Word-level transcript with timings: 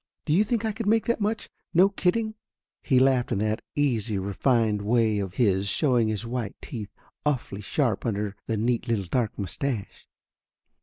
Do 0.25 0.33
you 0.33 0.43
think 0.43 0.65
I 0.65 0.71
could 0.71 0.87
make 0.87 1.05
that 1.05 1.21
much, 1.21 1.47
no 1.75 1.87
kidding?" 1.87 2.33
He 2.81 2.97
laughed 2.97 3.31
in 3.31 3.37
that 3.37 3.61
easy, 3.75 4.17
refined 4.17 4.81
way 4.81 5.19
of 5.19 5.35
his, 5.35 5.67
showing 5.67 6.07
his 6.07 6.25
white 6.25 6.55
teeth, 6.59 6.89
awfully 7.23 7.61
sharp 7.61 8.03
under 8.03 8.35
the 8.47 8.57
neat 8.57 8.87
little 8.87 9.05
dark 9.05 9.37
mustache. 9.37 10.07